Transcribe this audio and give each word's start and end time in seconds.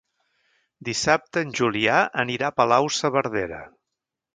Dissabte 0.87 1.45
en 1.47 1.53
Julià 1.61 2.01
anirà 2.27 2.51
a 2.51 2.59
Palau-saverdera. 2.59 3.67